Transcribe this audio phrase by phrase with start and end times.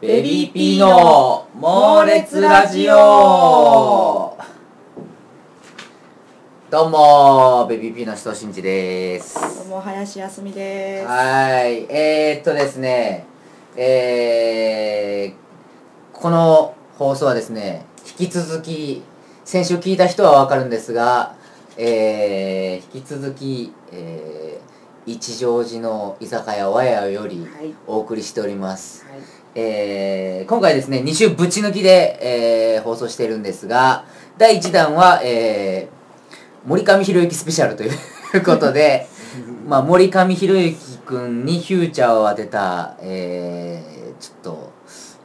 [0.00, 4.38] ベビーピーの猛烈ラジオ。
[6.70, 9.40] どうもベビーピーの人真二です。
[9.58, 11.06] どうも林康美です。
[11.08, 11.84] はい。
[11.90, 13.26] えー、っとですね
[13.76, 17.84] えー、この放送はですね
[18.20, 19.02] 引き続き
[19.44, 21.34] 先週聞いた人はわかるんですが
[21.76, 27.74] えー、引き続き、えー、一乗寺の居酒屋わやよりはい。
[27.88, 29.18] お送りしております、はい。
[29.60, 32.18] えー今回ですね2週ぶち抜きで、
[32.76, 34.04] えー放送しているんですが
[34.38, 37.90] 第1弾は、えー森上博之スペシャルという
[38.44, 39.08] ことで
[39.66, 44.70] まあ森上博之君にフューチャーを当てた、えーちょっと、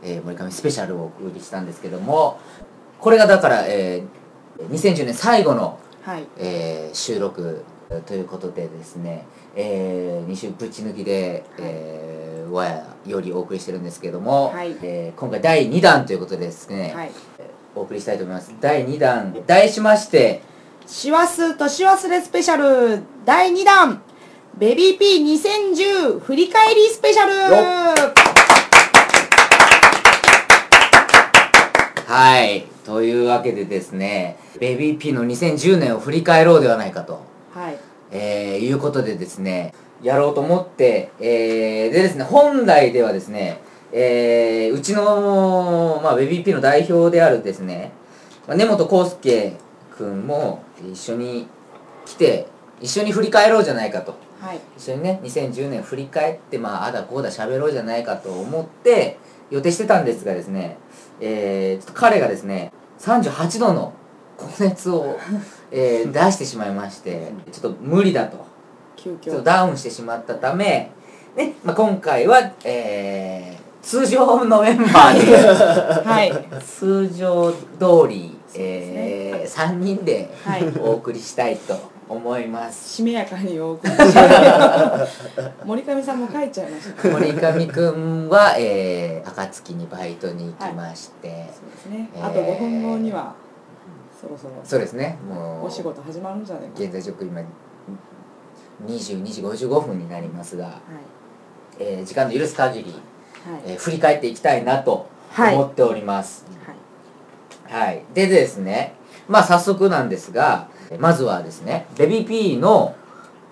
[0.02, 2.40] えー森上スペシャルをお送りしたんですけども
[3.00, 6.24] これがだから、えー2010年最後の、はい。
[6.38, 7.64] えー収録
[8.08, 14.76] ということでですね、え2週ぶち抜きで、えー、わやよりお送りしてるんですけども、はい。
[14.82, 17.12] えー今回第2弾ということでですね、はい。
[17.76, 18.54] お送りしたいと思います。
[18.60, 20.42] 第2弾題しまして
[20.86, 23.04] 師走年忘れスペシャル。
[23.26, 24.02] 第2弾
[24.58, 27.34] ベビーピー2010振り返りスペシャル。
[32.06, 32.66] はい。
[32.86, 37.22] というわけでですねベビーピーの2010年を振り返ろうではないかと。
[37.54, 37.78] はい。
[38.14, 43.60] えーいうことでですねやろうと思って、えーでですね本来ではですね、
[43.92, 47.92] えーうちの、まあ、ベビーピーの代表であるですね、
[48.48, 49.54] まあ、根本康介
[49.98, 51.48] 君も一緒に
[52.06, 52.48] 来て
[52.82, 54.60] 一緒に振り返ろうじゃないかとはい。
[54.78, 59.18] 一緒にね2010年振り返ってまああだこうだ喋ろうじゃないかと思って
[59.50, 60.78] 予定してたんですがですね、
[61.22, 63.94] えーちょっと彼がですね38度の
[64.38, 65.18] 高熱を、
[65.74, 68.46] えー出してしまいましてちょっと無理だと
[68.96, 69.42] 急遽。
[69.44, 70.92] ダウンしてしまったため、
[71.36, 75.36] ねまあ、今回は、えー通常のメンバーで
[76.08, 76.32] はい。
[76.66, 77.58] 通常通
[78.08, 81.76] り、えー3人ではいお送りしたいと
[82.08, 82.96] 思います。
[82.96, 84.20] しめやかにお送りして。
[85.66, 87.10] 森上さんも書いちゃいました。
[87.10, 92.10] 森上くんは、えー、暁にバイトに行きまして、そうですね。
[92.16, 93.34] えーあと5分後には、
[94.24, 96.86] そろそろそうですねもうお仕事始まるんじゃないかな。
[96.86, 97.42] 現在直今
[98.86, 100.76] 22時55分になりますが、はい。
[101.80, 103.62] えー時間の許す限り、はい。
[103.68, 106.46] えー振り返っていきたいなとはい思っております
[107.70, 107.86] はい。
[107.86, 108.94] はい、でですね
[109.28, 110.70] まあ早速なんですが
[111.00, 112.96] まずはですねベビーピーの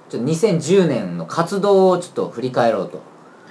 [0.10, 3.02] ちょっと2010年の活動をちょっと振り返ろうと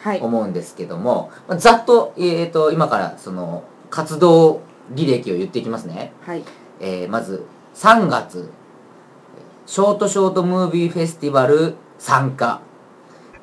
[0.02, 0.20] はい。
[0.20, 4.60] 思うんですけども、まあざっと,、えー、と今からその活動
[4.94, 6.42] 履歴を言っていきますね、はい。
[6.80, 8.50] えーまず3月
[9.66, 12.60] ショートショートムービーフェスティバル参加。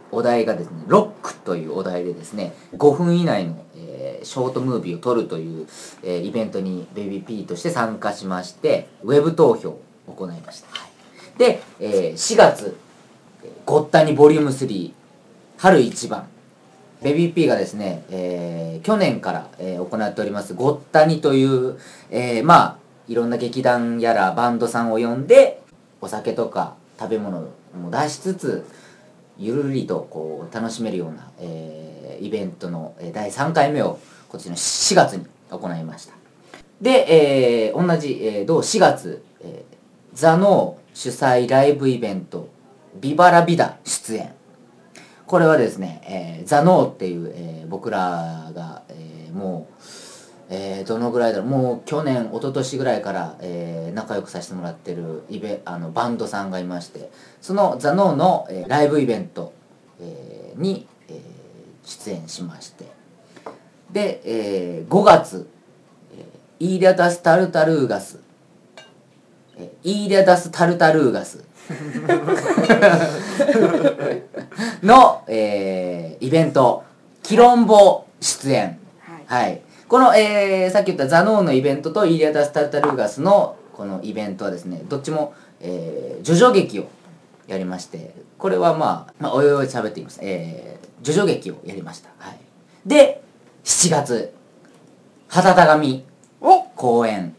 [0.09, 5.67] お題がですねロックというお題でですね5分以内の、えーショートムービーを撮るという、
[6.01, 11.37] えーイベントにベビーピーとして参加しましてウェブ投票を行いました、はい。
[11.37, 12.77] で、えー4月
[13.65, 14.91] 「ごったにボリューム3
[15.57, 16.27] 春一番」
[17.03, 21.77] ベビーピーがですね、えー去年から、えー行っておりますごったにという、
[22.09, 25.61] えーまあいろんな劇団やらバンドさんを呼んで
[26.01, 27.41] お酒とか食べ物
[27.73, 28.65] も出しつつ
[29.37, 36.13] ゆるりとこう楽しめるような、えーイベントの第3回目を今年の4月に行いました。
[36.81, 39.77] で、えー同じ、えー同4月、えー
[40.13, 42.49] ザノー主催ライブイベント
[42.99, 44.33] ビバラビダ出演。
[45.27, 49.83] これはですね、えーザノーっていう、えー僕らが、えーもう、
[50.49, 51.47] えーどのぐらいだろう。
[51.47, 57.09] もう去年一昨年ぐらいから、えー仲良くさせてもらってるイベあのバンドさんがいまして
[57.41, 59.53] そのザノーの、えーライブイベント、
[59.99, 61.17] えーに、えー
[61.83, 62.85] 出演しまして。
[63.91, 65.47] で、えー5月、
[66.15, 68.19] えーイーリャダス・タルタルーガス。
[69.57, 71.43] えーイーリャダス・タルタルーガス。
[74.83, 76.83] の、えーイベント
[77.23, 78.79] 「キロンボ」出演。
[79.27, 79.43] はい。
[79.43, 86.87] はいこの、えーさっき言ったザノーンのイベントとイーリアダス・タルタルーガスのこのイベントはですねどっちも、えー、ジョジョ劇を
[87.47, 92.09] やりましてこれはまあ、まあ、おいおい喋っていきますえー、ジョジョ劇をやりました。
[92.17, 92.37] はい。
[92.85, 93.21] で
[93.63, 94.33] 7月
[95.27, 96.05] 旗田神
[96.41, 96.63] お！
[96.75, 97.33] 公演。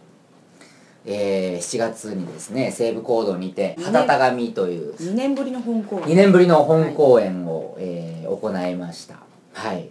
[1.10, 9.16] えー、7月にですね西武講堂にてね旗田神という2年ぶりの本公2年ぶりの本公演を、えー行いました。
[9.54, 9.88] はい。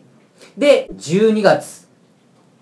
[0.58, 1.87] で12月、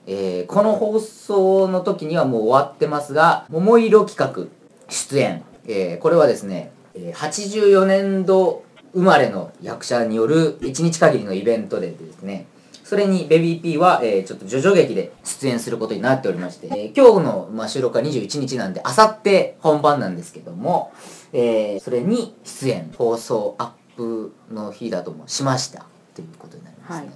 [0.07, 4.47] えーこの放送の時にはもう終わってますが桃色企画
[4.89, 8.63] 出演、えーこれはですね、84年度
[8.93, 12.47] 生まれの役者による1日限りのイベントでですね
[12.83, 20.93] それにベビー P は、えーちょっと叙々劇で出演することになっておりまして、えー今日の、まあ、収録は21日なんであさって本番なんですけども、
[21.33, 25.85] えーそれに出演放送アップの日だともしました。
[26.13, 27.15] ということになりますね、はい。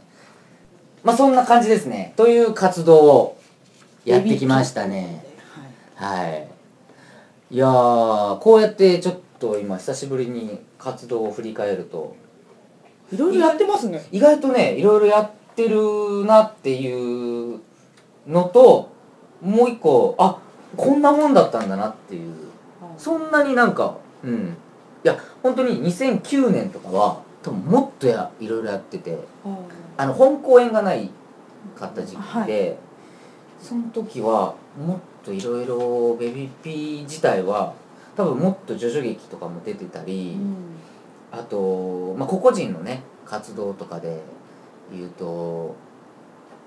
[1.09, 2.13] まあそんな感じですね。
[2.15, 3.37] という活動を
[4.05, 5.25] やってきましたね。
[5.97, 6.47] はいはい。
[7.49, 12.15] いやーこうやってちょっと今久しぶりに活動を振り返ると。
[13.11, 14.05] いろいろやってますね。
[14.11, 17.59] 意外とねいろいろやってるなっていう
[18.27, 18.91] のと
[19.41, 20.37] もう一個あ
[20.77, 22.35] こんなもんだったんだなっていう。
[22.99, 24.55] そんなになんかうん。
[25.03, 29.17] いや本当に2009年とかは多分もっとやいろいろやってて
[29.99, 31.09] あの本公演がない
[31.77, 32.77] かった時期で、
[33.61, 37.73] その時はもっといろいろベビーピー自体は
[38.15, 40.55] 多分もっと叙々劇とかも出てたり、うん。
[41.37, 44.21] あと、まあ、個々人のね活動とかで
[44.89, 45.75] 言うと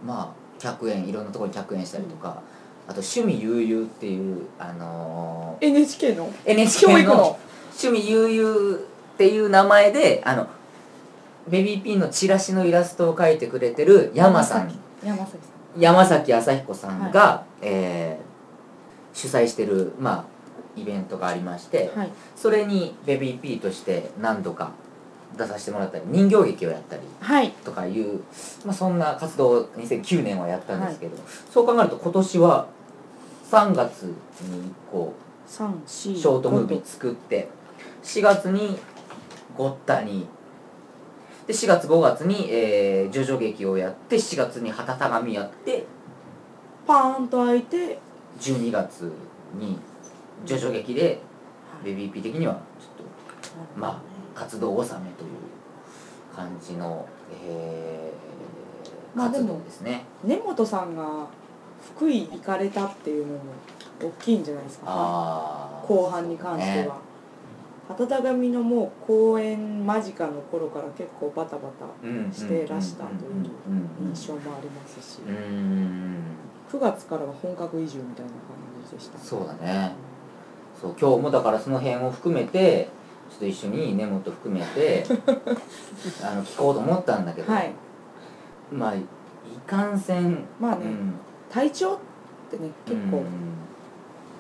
[0.05, 2.43] まあ客演いろんなところに客演したりとか、
[2.87, 6.29] あと「趣味悠々」っていうあの NHK の？
[6.29, 7.39] ー NHK の教育の
[7.83, 10.47] 「趣味悠々」っていう名前であの
[11.49, 14.73] ベビーピーのチラシのイラストを描いてくれてる山さん
[15.05, 15.39] 山崎さ
[15.77, 18.33] 山崎朝彦さんが、えー
[19.15, 20.25] 主催してる、まあ、
[20.81, 22.11] イベントがありまして、んはい。
[22.37, 24.73] それにベビーピーとして何度か
[25.37, 27.51] 出させてもらったり人形劇をやったりはい。
[27.51, 28.21] とかいう、
[28.65, 31.17] まあ、そんな活動を2009年はやったんですけど、
[31.51, 32.67] そう考えると今年は
[33.51, 34.15] 3月に
[34.91, 35.15] こ
[35.47, 37.49] 三四うショートムービー作って
[38.03, 38.79] 4月に
[39.57, 40.27] ゴッタに
[41.53, 45.85] で4月5月に、えー、叙々劇をやって7月に旗たがみやって
[46.87, 47.99] パーンと開いて
[48.41, 49.13] 12月
[49.55, 49.79] に
[50.47, 51.21] 叙々劇で
[51.85, 53.07] ベビーピー的にはちょっ
[53.77, 54.03] とま
[54.35, 57.07] あ活動納めという感じの、
[57.47, 58.33] えー
[59.15, 60.07] 活動ですね。
[60.25, 61.27] 根本さんが
[61.83, 63.41] 福井行かれたっていうのも
[64.01, 64.85] 大きいんじゃないですか。
[64.89, 66.97] あー後半に関しては
[67.99, 73.31] 温かみのもう公演間近の頃から結構バタバタうんしてらしたという
[73.69, 76.17] うん印象もありますしうんうんうん
[76.73, 78.39] 9月からは本格移住みたいな感
[78.87, 79.19] じでした。
[79.19, 79.93] そうだね。
[80.81, 82.89] そう今日もだからその辺を含めて
[83.31, 85.05] ちょっと一緒に根本含めて
[86.25, 87.73] あの聞こうと思ったんだけど、はい。
[88.73, 89.03] まあい
[89.67, 90.45] かんせん。
[90.59, 91.13] まあねうん。
[91.51, 91.99] 体調っ
[92.51, 93.25] てね結構うん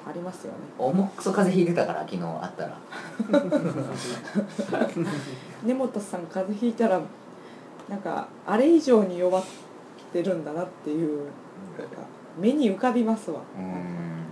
[0.08, 0.58] ありますよね。
[0.78, 2.78] 重くそ風邪ひいてたから昨日会ったら。
[5.64, 7.00] 根本さん風邪ひいたら
[7.88, 9.44] なんかあれ以上に弱っ
[10.12, 11.24] てるんだなっていう
[11.78, 11.96] なんか
[12.38, 13.40] 目に浮かびますわ。
[13.56, 14.24] うん。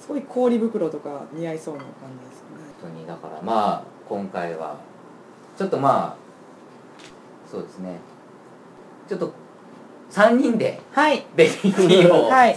[0.00, 1.90] すごい氷袋とか似合いそうな感
[2.24, 2.46] じですね。
[2.82, 4.76] 本当にだからまあ今回は
[5.56, 7.98] ちょっとまあそうですね。
[9.08, 9.32] ちょっと
[10.10, 11.24] 3人ではい。
[11.36, 12.56] ベビーピーを はい。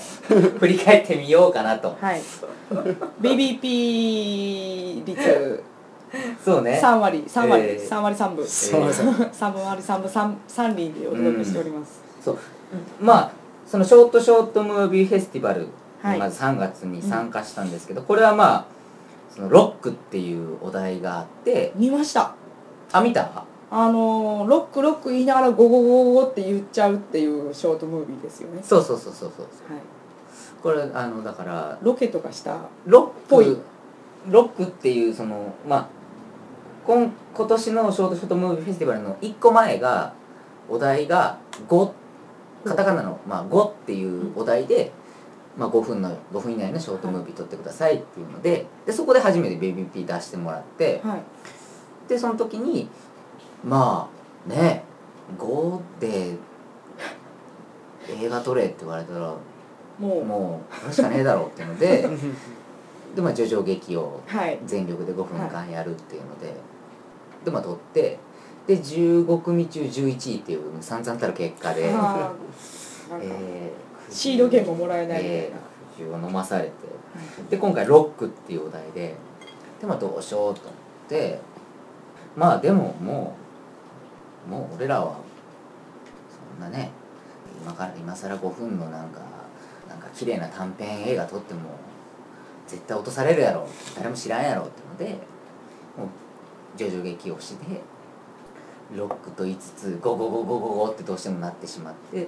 [0.60, 1.96] 振り返ってみようかなと。
[2.02, 2.22] はい。
[3.22, 5.64] BBP 率。
[6.44, 6.80] そうね。
[6.82, 7.24] 3割。
[7.28, 7.90] 3割、えー。
[7.90, 8.48] 3割3分。
[8.48, 10.10] そうですね3割3分。
[10.10, 12.38] 3, 三輪でお届けしております、そう。
[13.00, 13.32] まあ
[13.66, 15.68] そのショートショートムービーフェスティバル
[16.02, 16.20] はい。
[16.20, 18.66] まず3月に参加したんですけど、これはまあ
[19.34, 22.34] そのロックっていうお題があって見ました。
[22.92, 23.46] あ見た？
[23.76, 28.62] あのーロックロック言いながらゴゴゴゴゴって言っちゃうっていうショートムービーですよね。
[28.64, 29.82] そうそうそうそうそうはい。
[30.62, 32.56] これあのだからロケとかした？
[32.86, 33.62] ロッぽいク
[34.30, 35.88] ロックっていうそのまあ
[36.86, 40.14] 今今年のショートショートムービーフェスティバルの1個前が
[40.70, 41.92] お題が「5」
[42.66, 44.92] カタカナの「まあ、5」っていうお題で、
[45.58, 51.24] まあ、5分の5分以内のショートムービー撮ってくださいっていうのででそこで初めてベビーピー出してもらってはい。
[52.08, 52.88] でその時に
[53.64, 54.10] ま
[54.48, 54.84] あね
[55.38, 56.36] 5で
[58.10, 59.34] 映画撮れって言われたら
[60.00, 60.26] もう。
[60.26, 62.10] もうこれしかねえだろうっていうので
[63.16, 64.60] でまあ叙々劇をはい。
[64.66, 66.54] 全力で5分間やるっていうので、
[67.46, 68.18] でまあ撮って
[68.66, 76.70] で15組中11位っていう散々たる結果で、えーシード権ももらえないみたいな、えー苦汁を飲まされて
[77.16, 77.50] はい。
[77.52, 79.16] で今回ロックっていうお題で
[79.80, 80.74] でまあどうしようと思っ
[81.08, 81.40] て
[82.36, 83.43] まあでももう
[84.50, 85.18] もう俺らは
[86.58, 86.92] そんなね
[87.62, 89.20] 今から今更5分のなんか
[89.90, 91.62] なんか綺麗な短編映画撮っても
[92.68, 95.06] 絶対落とされるやろ誰も知らんやろっていうので
[95.98, 96.08] もう
[96.76, 97.82] 徐々劇をして
[98.96, 102.28] ロックと言いつつゴゴゴゴゴゴってどうしてもなってしまって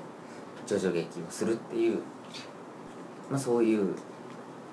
[0.66, 2.00] 徐々劇をするっていう、
[3.30, 3.96] まあ、そういう。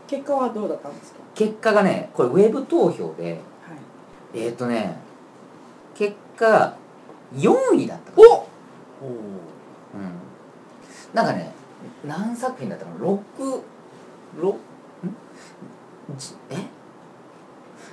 [0.07, 1.21] 結果はどうだったんですか？
[1.35, 3.39] 結果がねこれウェブ投票では
[4.35, 4.39] い。
[4.39, 4.97] えっ、ー、とね
[5.95, 6.75] 結果
[7.35, 8.23] 4位だったお！
[8.23, 8.47] お
[11.15, 11.53] なんかね
[12.07, 13.19] 何作品だったかな6
[14.41, 14.59] 六ん？
[16.17, 16.57] じえ？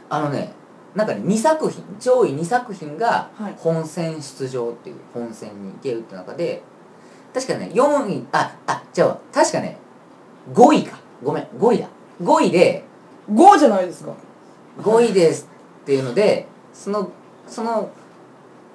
[0.09, 0.53] あのね
[0.95, 1.83] なんかね2作品。
[1.99, 3.55] 上位2作品がはい。
[3.57, 6.63] 本戦出場っていう本戦に行けるって中で
[7.33, 9.77] 確かね4位ああじゃあ確かね
[10.53, 10.97] 5位か。
[11.23, 11.87] ごめん5位だ。
[12.21, 12.83] 5位で
[13.29, 14.13] 5じゃないですか。
[14.79, 15.49] 5位です
[15.81, 17.11] っていうのでその
[17.47, 17.91] その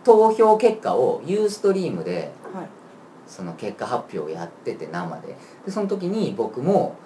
[0.05, 2.33] 投票結果をユーストリームで、
[3.27, 5.37] その結果発表をやってて生で。
[5.65, 6.97] でその時に僕も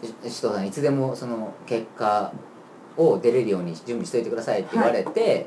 [0.00, 2.32] 首藤さんいつでもその結果
[2.96, 5.46] を出れるように準備しといてくださいって言われて、はい、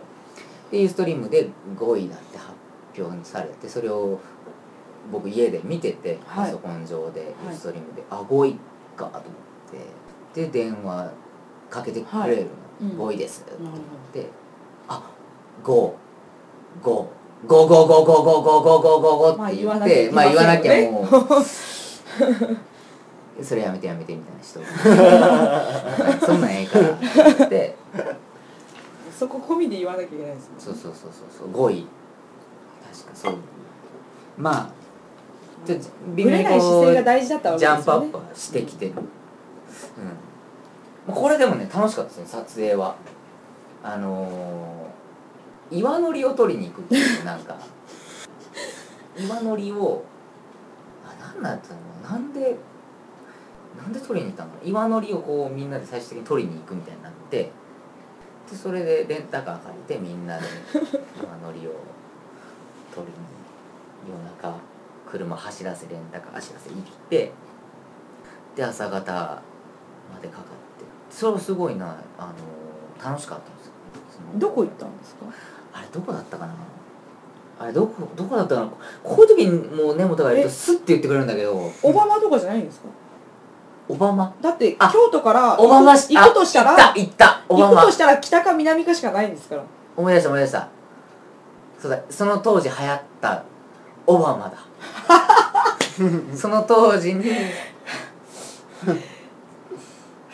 [0.71, 2.53] でユーストリームで5位だって発
[2.99, 4.19] 表されてそれを
[5.11, 8.55] 僕家で見てて、パソコン上でユーストリームで、はい、あ5位
[8.95, 10.07] かと思って。
[10.33, 11.11] で電話
[11.69, 12.47] かけてくれる
[12.81, 13.41] の、はい、5位です。
[13.41, 13.73] って言っ
[14.13, 14.27] て、うん、
[14.89, 15.09] あ
[15.63, 15.93] 5。
[16.81, 17.09] ゴ
[17.45, 21.07] ゴゴゴゴゴゴゴゴゴゴって言って、まあ、言わなきゃもう。
[23.43, 27.05] それやめてやめてみたいな人、は、 そんなんええからって。
[27.37, 27.75] 言って
[29.17, 31.87] そこ込みで言わなきゃいけないですそうそうそうそう5位
[32.93, 33.35] 確かそう。
[34.37, 34.69] まあ
[35.67, 38.93] ビじゃ微妙にジャンプアップしてきてる、
[41.07, 42.95] これでもね楽しかったですね撮影は。
[43.83, 44.86] あのー
[45.71, 47.57] 岩のりを取りに行くっていうなんか。
[49.17, 50.03] 岩のりを
[51.05, 51.79] あなんだったの
[52.11, 52.17] な。
[52.17, 52.55] んで
[53.77, 57.51] なんで取りに行ったの岩のりをこうみんなで最終的に取りに行くみたいになって
[58.49, 60.45] でそれでレンタカー借りてみんなで
[61.21, 61.71] 岩のりを
[62.93, 63.17] 取りに
[64.07, 64.59] 夜中
[65.05, 67.31] 車走らせレンタカー走らせ行って
[68.55, 69.41] で朝方
[70.13, 70.85] までかかって。
[71.09, 72.33] それはすごいなあ
[73.01, 73.71] の楽しかったんですよ。
[74.35, 75.25] どこ行ったんですか？
[75.77, 76.53] あれどこだったかな？
[77.59, 78.67] あれどこどこだったかな？
[79.03, 80.49] こういう時にもう根本が言うとえ？
[80.49, 81.71] スッて言ってくれるんだけど。
[81.81, 82.87] 小浜とかじゃないんですか？
[83.89, 84.33] オバマ？
[84.41, 87.75] だってあ京都からオバマし行くとしたらあ行った行ったオバマ。
[87.75, 89.55] 行くとしたら北か南かしかないんですか？
[89.55, 89.63] ら
[89.95, 90.67] 思い出した思い出した。
[91.79, 93.43] そうだその当時流行った
[94.05, 94.57] オバマだ。
[96.35, 97.23] その当時に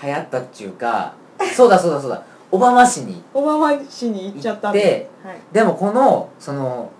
[0.03, 1.13] 流行ったっていうか
[1.55, 2.21] そうだそうだそうだ
[2.53, 5.37] オバマ氏に小浜市に行っちゃったんではい。
[5.51, 6.91] でもこのその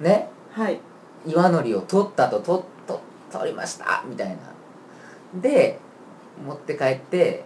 [0.00, 0.80] ねはい。
[1.24, 3.00] 岩のりを取ったと取と
[3.30, 4.36] 取りましたみたいな。
[5.40, 5.78] で
[6.44, 7.44] 持って帰って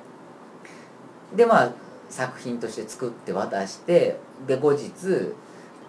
[1.36, 1.72] でまあ
[2.08, 4.16] 作品として作って渡して
[4.46, 5.34] で後日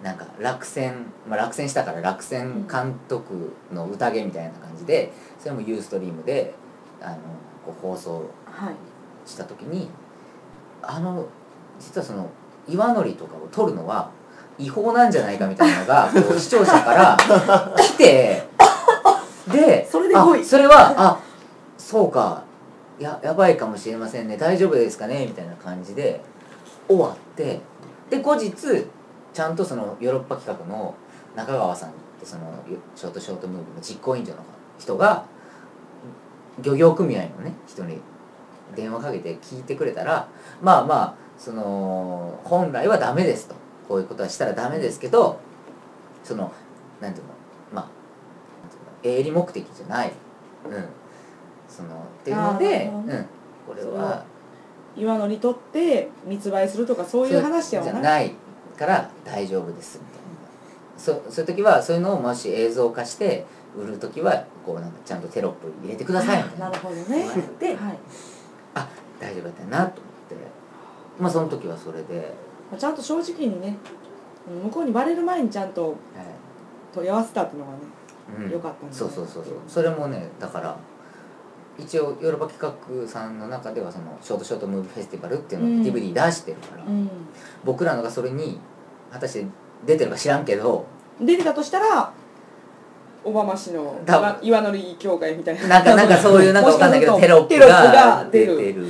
[0.02, 6.52] なんか落選、まあ、落選したから落選監督の宴みたいな感じでそれもユーストリームで
[7.00, 7.16] あの
[7.64, 8.74] こう放送はい。
[9.24, 9.88] した時に
[10.82, 11.26] あの
[11.78, 12.28] 実はその
[12.68, 14.10] 岩のりとかを取るのは
[14.58, 17.16] 違法なんじゃないかみたいなのが こう視聴者から
[17.76, 18.46] 来て
[19.50, 21.18] でそれで5位あそれはあ
[21.78, 22.42] そうか。
[23.00, 24.36] ややばいかもしれませんね。
[24.36, 25.24] 大丈夫ですかね？
[25.26, 26.20] みたいな感じで
[26.86, 27.58] 終わって
[28.10, 28.52] で後日
[29.32, 30.94] ちゃんとそのヨーロッパ企画の
[31.34, 32.42] 中川さんってその
[32.94, 34.38] ショートショートムービーの実行委員長の
[34.78, 35.24] 人が
[36.60, 37.98] 漁業組合のね人に
[38.76, 40.28] 電話かけて聞いてくれたら
[40.62, 43.60] まあまあその本来はダメですと。
[43.90, 45.40] こういうことはしたらダメですけど
[46.22, 46.52] その
[47.00, 47.32] なんていうの
[47.74, 47.88] まあ
[49.02, 50.12] 営利目的じゃない、
[50.64, 50.84] うん、
[51.68, 51.88] その
[52.20, 53.26] っていうので、うん、
[53.66, 54.24] これは
[54.96, 58.32] 岩のり取って密売するとかそういう話じゃない
[58.78, 60.30] から大丈夫ですみたいな。
[60.96, 63.44] そそういう時はそういうのをもし映像化して
[63.76, 66.70] 売る時はこうなんかちゃんとテロップ入れてくださいみたいな。
[66.70, 67.04] なるほどね。
[67.08, 67.98] 言われてはい
[69.30, 70.36] 大丈夫だったなと思って。
[71.18, 72.34] まあその時はそれで、
[72.70, 73.76] まあちゃんと正直にね
[74.64, 75.96] 向こうにバレる前にちゃんとはい。
[76.92, 77.78] 問い合わせたっていうのがね
[78.46, 78.50] うん。
[78.50, 79.54] よかったんじゃないそうそうそうそう。
[79.68, 80.76] それもねだから
[81.78, 85.82] 一応ヨーロッパ企画さんの中ではそのショートショートムービーフェスティバルっていうのをうん。
[85.82, 87.08] DVD 出してるから、うん。
[87.64, 88.58] 僕らのがそれに
[89.12, 89.46] 果たして
[89.86, 90.86] 出てるか知らんけど
[91.20, 92.12] 出てたとしたら
[93.22, 95.68] 小浜市の岩岩のり協会みたいな。
[95.68, 98.86] なんかなんかそういうなんかわかんないけどテロップがが出てる。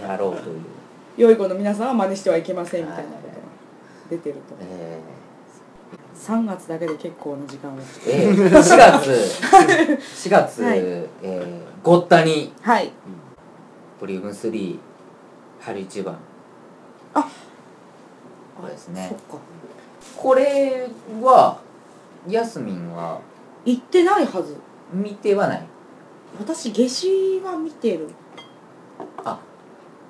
[0.00, 0.60] やろうという、
[1.16, 3.34] 良い子の皆さんは真似してはいけませんみたいなことが
[4.10, 4.40] 出てると。
[4.60, 4.98] え
[6.20, 7.78] 3月だけで結構な時間を。
[7.78, 8.30] ーえ。
[8.30, 9.10] ー、4月。
[10.28, 10.78] 4月、はい。
[10.78, 12.52] えー、ごったに。
[12.60, 12.92] はい。
[13.98, 14.78] ボリューム3
[15.60, 16.16] 春一番。
[17.14, 17.22] あ。
[17.22, 19.06] これですね。
[19.08, 19.42] そっか。
[20.16, 20.88] これ
[21.22, 21.58] は
[22.28, 23.20] ヤスミンは
[23.64, 24.56] 行ってないはず。
[24.92, 25.66] 見てはない？
[26.38, 28.08] 私夏至は見てる。
[29.24, 29.38] あ。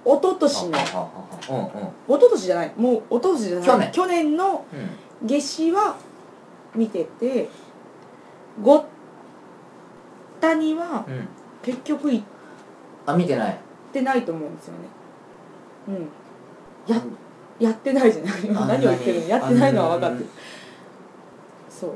[0.05, 0.79] 一昨年の。
[0.79, 2.17] ははははうんうん。
[2.19, 2.73] 一昨年じゃない。
[2.77, 3.93] もう一昨年じゃない。
[3.93, 4.07] 去年。
[4.07, 4.65] 去年の
[5.23, 5.29] うん。
[5.29, 5.97] 夏至は
[6.75, 7.49] 見てて
[8.63, 8.85] ご
[10.41, 11.29] 谷はうん。
[11.63, 12.25] 結局行っ
[13.07, 13.59] あ見てない。
[13.93, 14.79] てないと思うんですよね。
[16.89, 16.95] うん。
[16.95, 17.01] や
[17.59, 18.49] やってないじゃない。
[18.49, 19.29] 何を言ってるの？
[19.29, 20.27] やってないのは分かってる
[21.81, 21.91] そう。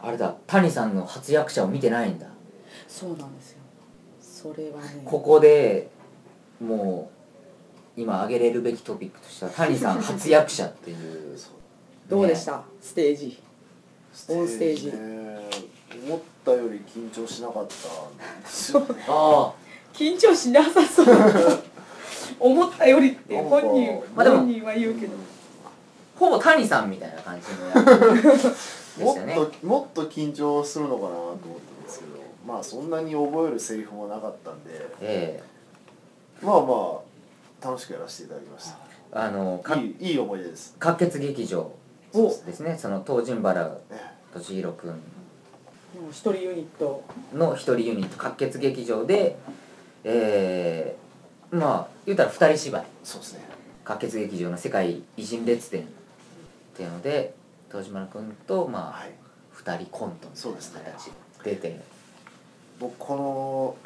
[0.00, 2.26] あれだ谷さんの初役者を見てないんだ。
[2.88, 3.58] そうなんですよ。
[4.20, 5.02] それはね。
[5.04, 5.88] ここで
[6.60, 7.10] も
[7.96, 11.38] う今挙げれるべきトピックとしては 谷さん初役者っていう。
[12.08, 13.42] どうでした、ステージ。
[14.28, 14.86] オンステージ。
[14.88, 14.92] ね
[16.04, 18.86] 思ったより緊張しなかったんですよね。
[19.08, 19.52] あ
[19.94, 21.06] 緊張しなさそう。
[22.40, 25.12] 思ったよりって本人まあでも本人は言うけど。
[25.64, 25.70] あ
[26.18, 27.46] ほぼ谷さんみたいな感じ
[27.80, 28.52] の
[28.98, 32.12] もっともっと緊張するのかなと思ったんですけど
[32.46, 34.70] まあそんなに覚えるセリフもなかったんで
[35.00, 35.42] え
[36.42, 37.00] まあま
[37.62, 39.62] あ楽しくやらせていただきましえあの
[40.00, 40.74] いいいい思い出です。
[40.80, 41.70] 滑血劇場
[42.14, 42.28] お。
[42.28, 42.78] ですね。
[42.78, 44.00] その東陣原え
[44.34, 44.94] 俊弘君。
[46.10, 47.04] 一人ユニット。
[47.34, 49.36] の一人ユニット滑血劇場で
[50.04, 52.84] えー、まあ言うたら二人芝居。
[53.04, 53.40] そうですね。
[53.86, 55.84] 滑血劇場の世界偉人列伝っ
[56.74, 57.34] ていうので
[57.72, 59.12] 東島君とまあはい。
[59.50, 60.80] 二人コントみたいなそうですね。
[60.84, 61.04] 形
[61.44, 61.80] で出て
[62.78, 63.76] 僕この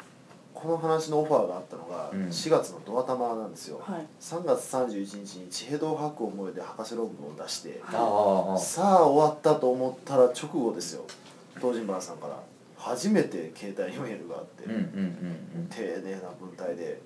[0.53, 2.27] この話のオファーがあったのがうん。
[2.27, 4.05] 4月のドア玉なんですよ、はい。
[4.19, 11.03] 3月31日に「地平道博を燃え」で博士論文を出してああさあ終わったと思ったら直後ですよ。
[11.59, 12.39] 東陣原さんから
[12.77, 14.81] 初めて携帯にメールがあって、うんうんう
[15.63, 17.01] ん丁寧な文体で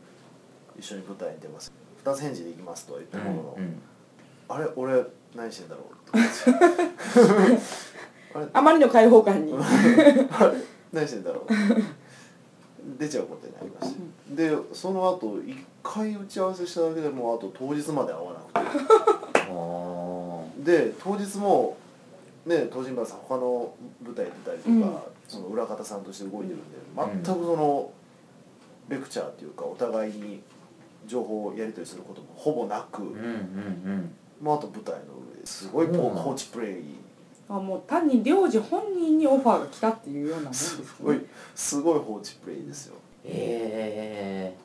[0.78, 1.72] 一緒に舞台に出ます。
[2.04, 3.82] 二つ返事で行きますとは言ったうんものの、うんうん。
[4.50, 5.04] あれ俺
[5.36, 6.18] 何してんだろう
[8.36, 9.54] あれ あまりの開放感に。
[10.92, 11.46] 何してんだろう。
[12.98, 19.48] 出ちゃうことになりました、でその後一回打ち合わせしただけでもうあと当日まで会わなくて。
[19.50, 21.78] あ で当日も
[22.46, 23.74] ね東陣原さん他の
[24.04, 24.98] 舞台出たりとか、うん。
[25.28, 27.24] その裏方さんとして動いてるんで、ん。
[27.24, 27.92] 全くその
[28.90, 30.42] レクチャーっていうかお互いに
[31.08, 35.02] 情報をやり取りすることもほぼなく、ーうんうんうんまあ、あと舞台の
[35.34, 36.84] 上ですごいポうん放置プレイ
[37.50, 41.24] あもう単に領事本人にオファーが来たっていうようなもんですすよごいね
[41.54, 42.96] すごい放置プレイですよ。
[43.26, 44.58] ええ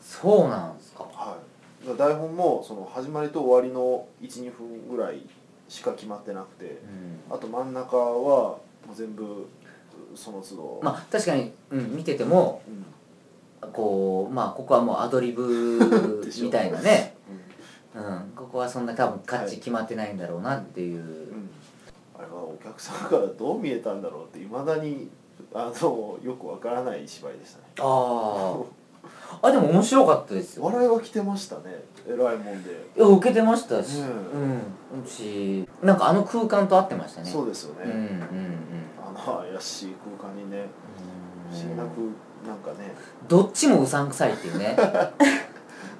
[0.00, 1.04] そうなんですか。
[1.04, 1.96] はい。
[1.96, 5.22] 台本もその始まりと終わりの12分ぐらい
[5.68, 6.80] しか決まってなくて
[7.30, 7.34] うん。
[7.34, 8.60] あと真ん中はも
[8.92, 9.46] う全部
[10.14, 13.72] その都度、まあ確かに、うん、見ててもうん。
[13.72, 17.16] こうまあここはもうアドリブ みたいなね、
[17.98, 18.04] うん。
[18.04, 21.50] うん、ここはそんな多分価値決まってないんだろうなっていう、うん。
[22.18, 25.08] あれはお客さんからどう見えたんだろうっていまだに
[25.54, 27.64] あのよくわからない芝居でしたね。
[27.80, 28.60] あ
[29.42, 30.64] ああでも面白かったですよ。
[30.64, 31.84] 笑いは来てましたね。
[32.06, 34.06] えらいもんで、いや受けてましたし、ね
[34.94, 35.06] うん。
[35.06, 37.30] しなんかあの空間と合ってましたね。
[37.30, 38.18] そうですよね、うんうんうん。
[39.06, 40.66] あの怪しい空間にね
[41.50, 41.92] 不思議な空
[42.46, 42.94] なんかね。
[43.28, 44.76] どっちもうさんくさいっていうね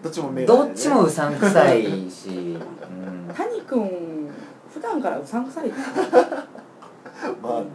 [0.02, 4.30] どっちも目がどっちもうさんくさいし、うん、谷君
[4.72, 5.68] 普段からうさんくさい。
[7.42, 7.66] まあね、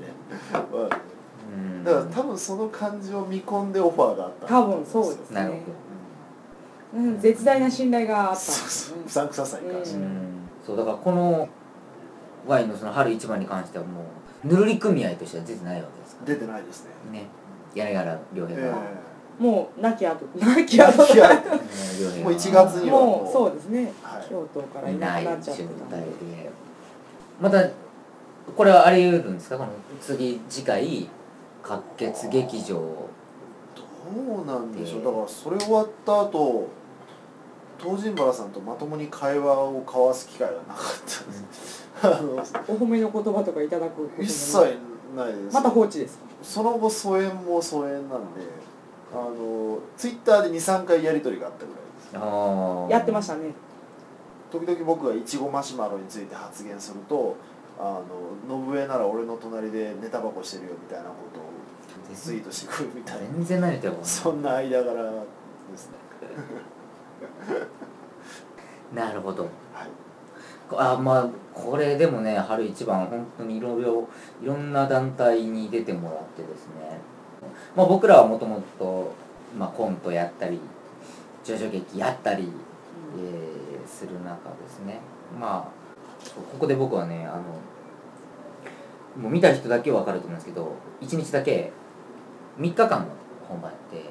[0.53, 0.89] まあね。
[1.53, 1.83] うん。
[1.83, 4.47] だから多分その感じを見込んでオファーがあった。
[4.47, 5.41] 多分そうですね。
[5.41, 5.57] なるほ
[6.95, 8.35] うん、絶大な信頼があった。
[8.35, 8.97] そうそう。
[9.05, 10.09] うさんくささに関して、ど、うん、
[10.65, 11.49] そうだからこの
[12.47, 14.05] ワインのその春一番に関してはも
[14.45, 16.91] うぬるり組合としては出てないわけですか出てないですね。
[17.07, 17.25] らね
[17.73, 18.77] 柳原良平えが、
[19.39, 21.07] もう亡き後亡き後もう
[22.33, 24.27] 1月にはもうそうですね、はい。
[24.29, 25.63] 京都からいいなくなっちゃっで。
[25.89, 26.51] 態で。
[27.41, 27.67] また
[28.55, 29.57] これはあり得るんですか？
[29.57, 29.69] この
[30.01, 31.07] 次次回
[31.67, 32.75] 滑血劇場。
[32.75, 35.03] どうなんでしょう。
[35.03, 36.67] だからそれ終わった後
[37.81, 40.83] 東陣原さんとまともに会話を交わす機会がなかっ
[42.01, 44.57] た お褒めの言葉とかいただくことも一切
[45.15, 45.53] ないです。
[45.53, 46.25] また放置ですか？
[46.43, 48.41] その後疎遠も疎遠なんで
[49.13, 52.17] あのツイッターで23回やり取りがあったぐらいです。
[52.17, 53.51] ああやってましたね。
[54.51, 57.35] 時々僕がいちごマシュマロについて発言すると
[57.79, 58.01] あ
[58.49, 63.21] の信江なら俺の隣で寝タバコしてるよみたいなことをツイートしてくるみたいな。
[63.35, 65.17] 全然何言ってるかそんな間柄で
[65.77, 65.97] すね。
[68.93, 69.43] なるほど。
[69.43, 69.51] はい。
[70.75, 74.07] あまあこれでもね春一番本当にいろいろ
[74.41, 76.99] いろんな団体に出てもらってですね、
[77.75, 79.13] まあ、僕らはもともと
[79.57, 80.59] まあコントやったり
[81.43, 82.51] 叙々劇やったり、
[83.17, 84.99] えーする中ですね。
[85.39, 85.83] まあ
[86.35, 91.71] ここで僕はねあのもう見た人だけ分かると思うんですけど1日だけ
[92.59, 93.07] 3日間の
[93.47, 94.09] 本番やって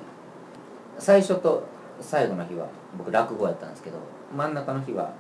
[0.99, 1.67] 最初と
[2.01, 3.99] 最後の日は僕落語やったんですけど
[4.37, 5.13] 真ん中の日は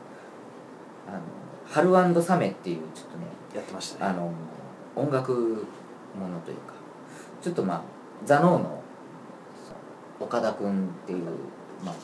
[1.09, 1.19] あの
[1.67, 3.25] 「春サメ」っていうちょっとね
[3.55, 4.11] やってましたね。
[4.13, 4.31] あの
[4.95, 5.33] 音楽
[6.19, 6.75] ものというか
[7.41, 7.83] ちょっとまあ
[8.25, 8.83] ザノーの
[10.21, 11.25] 岡田君っていう、
[11.85, 11.95] まあ、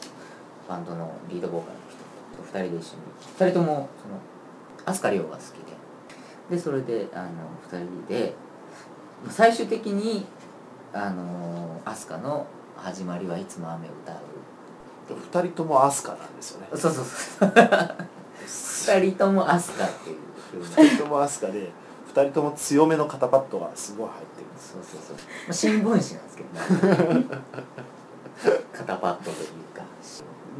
[0.68, 3.02] バンドのリードボーカルの人と2人で一緒に
[3.36, 4.20] 2人ともその
[4.86, 5.46] 飛鳥涼が好き
[6.50, 7.30] ででそれであの
[7.70, 8.34] 2人で
[9.28, 10.26] 最終的に
[10.92, 14.16] あの飛鳥の始まりはいつも雨を歌う。
[15.10, 16.68] 二人ともアスカなんですよね。
[16.74, 17.48] そうそうそう。
[18.46, 20.88] 2人とも飛鳥っていう風に。
[20.90, 21.70] 二人ともアスカで
[22.08, 27.26] 二人とも強めの肩パッドがすごい入ってるんですそうそうそう、まあ、新聞紙なんですけどね。
[28.72, 29.36] 肩パッドという
[29.74, 29.82] か。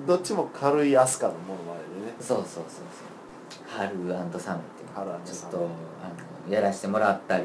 [0.07, 2.15] どっちも軽いアスカのものまでね。
[2.21, 3.19] そうそうそうそう。
[3.67, 5.19] 春サムっていうの。
[5.25, 7.45] ちょっとあのやらせてもらったり。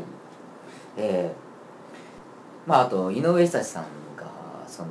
[0.98, 3.84] えー、まああと井上久志さん
[4.18, 4.28] が
[4.68, 4.90] その、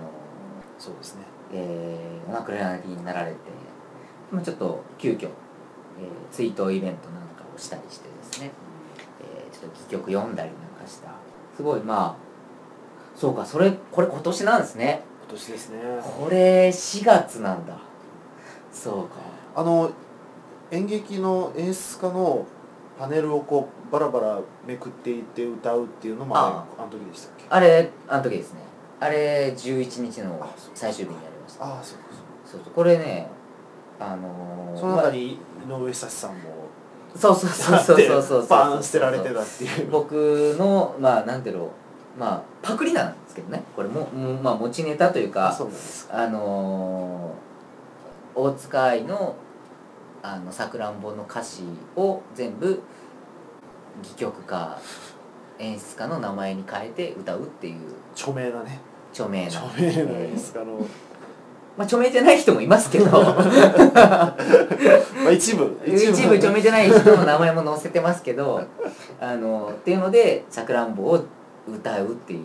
[0.78, 1.22] そうですね。
[1.52, 3.36] えー、お亡くなりになられて、
[4.30, 5.28] まあ、ちょっと急遽、えー、
[6.30, 8.50] 追悼イベントなんかをしたりしてですね、
[9.62, 11.10] と戯曲読んだりなんかした。
[11.56, 15.02] すごいまあそうかそれこれ今年なんですね。
[15.24, 15.78] 今年ですね。
[16.02, 17.76] これ4月なんだ。
[18.72, 19.16] そうか。
[19.54, 19.90] あの
[20.70, 22.46] 演劇の演出家の
[22.98, 26.82] パネルをこうバラバラめくっていって歌うっていうのもああ。
[26.82, 27.44] の時でしたっけ？
[27.48, 28.60] あれあの時ですね。
[29.00, 31.64] あれ11日の最終日にやりました。
[31.66, 32.04] ああそうか。
[32.46, 33.28] そうそうこれね
[34.00, 36.38] あのー、その中に井上久志さんも
[37.16, 41.70] そうそうそうそうそうそうバーン捨てられてたっていう僕のまあなんていうの
[42.18, 45.56] まあパクリなんですけどねこれももまあ持ちネタというか
[46.10, 49.36] あのー、大塚愛の
[50.22, 51.62] あのさくらんぼの歌詞
[51.96, 52.80] を全部
[54.02, 54.78] 戯曲家
[55.58, 57.80] 演出家の名前に変えて歌うっていう
[58.14, 58.80] 著名なね
[59.12, 60.86] 著名な著名な演出家の、
[61.76, 63.06] まあ著名じゃない人もいますけど。
[63.12, 64.36] ま
[65.28, 66.34] あ、一部一部。
[66.34, 68.62] 著名じゃない人の名前も載せてますけど
[69.20, 71.24] あのっていうのでさくらんぼを
[71.68, 72.40] 歌うっていう、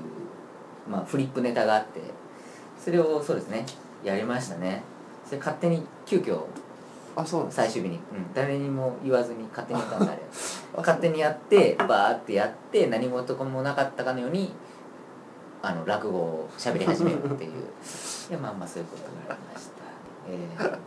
[0.90, 2.02] まあ、フリップネタがあって
[2.84, 3.66] それをそうですね
[4.04, 4.84] やりましたね。
[5.26, 6.40] それ勝手に急遽
[7.16, 8.02] あそう最終日に、うん、
[8.34, 10.22] 誰にも言わずに勝手にやったんだあれ
[10.78, 14.54] 勝手にやってバーってやって何事もなかったかのように
[15.62, 17.52] あの落語を喋り始めるっていう。
[18.30, 19.72] いやまあまあそういうことがありました、
[20.30, 20.78] えー、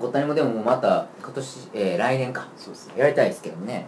[0.00, 2.48] ごったにもでももうまた今年、えー、来年か。
[2.56, 2.94] そうですね。
[2.96, 3.86] やりたいですけどね、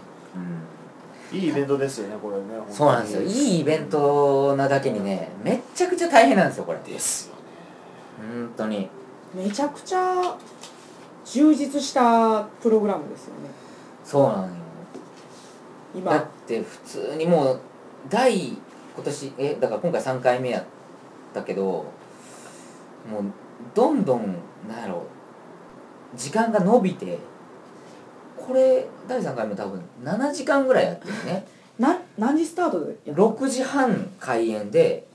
[1.32, 3.22] うん、いいイベントですよねこれねそうなんですよ。
[3.22, 6.78] いいイベントなだけにねめっちゃくちゃ大変なんですよこれ。
[6.78, 7.40] ですよね。
[8.32, 8.88] 本当に。
[9.34, 10.36] めちゃくちゃ
[11.24, 13.50] 充実したプログラムですよね。
[14.04, 14.48] そうなのよ。
[16.04, 17.60] だっ今て普通にもう
[18.08, 18.56] 第
[18.94, 20.64] 今年えだから今回3回目やっ
[21.32, 21.84] たけども
[23.20, 23.24] う
[23.74, 24.36] どんどん
[24.68, 25.06] なんやろ
[26.16, 27.18] 時間が伸びて
[28.36, 31.46] これ第3回目多分7時間ぐらいやってるね。
[31.78, 35.08] な何時スタートでやった6時半開演で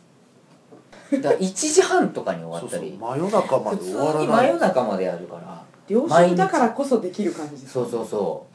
[1.09, 5.63] だから1時半とかに終わそうそうったり真夜中ま普で終わら通に真ない夜中までやるから。
[5.87, 7.65] 両親だからこそできる感じ。
[7.65, 8.45] そうそうそ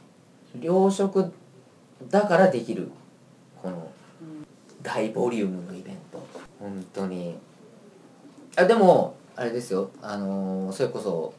[0.55, 0.61] う。
[0.61, 1.33] 両食
[2.09, 2.89] だからできる。
[3.61, 3.94] このうん
[4.85, 6.25] 大ボリュームのイベント。
[6.59, 7.37] 本当に。
[8.55, 9.89] あでもあれですよ。
[10.01, 11.33] あのーそれこそ